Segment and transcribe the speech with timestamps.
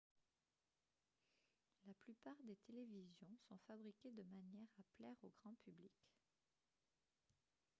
[1.85, 5.93] la plupart des télévisions sont fabriquées de manière à plaire au grand public